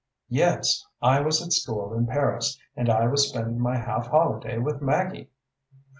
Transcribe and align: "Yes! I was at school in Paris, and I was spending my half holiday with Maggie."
"Yes! 0.29 0.83
I 0.99 1.19
was 1.21 1.45
at 1.45 1.53
school 1.53 1.93
in 1.93 2.07
Paris, 2.07 2.59
and 2.75 2.89
I 2.89 3.05
was 3.05 3.29
spending 3.29 3.59
my 3.61 3.77
half 3.77 4.07
holiday 4.07 4.57
with 4.57 4.81
Maggie." 4.81 5.29